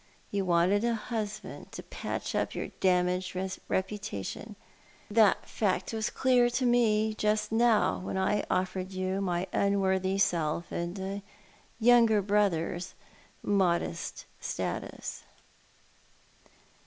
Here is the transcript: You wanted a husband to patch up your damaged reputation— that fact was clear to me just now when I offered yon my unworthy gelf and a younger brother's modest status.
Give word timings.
You 0.31 0.45
wanted 0.45 0.83
a 0.83 0.95
husband 0.95 1.71
to 1.73 1.83
patch 1.83 2.33
up 2.33 2.55
your 2.55 2.69
damaged 2.79 3.37
reputation— 3.67 4.55
that 5.11 5.47
fact 5.47 5.93
was 5.93 6.09
clear 6.09 6.49
to 6.49 6.65
me 6.65 7.13
just 7.13 7.51
now 7.51 7.99
when 7.99 8.17
I 8.17 8.43
offered 8.49 8.91
yon 8.93 9.23
my 9.25 9.45
unworthy 9.53 10.15
gelf 10.15 10.71
and 10.71 10.97
a 10.97 11.21
younger 11.79 12.23
brother's 12.23 12.95
modest 13.43 14.25
status. 14.39 15.21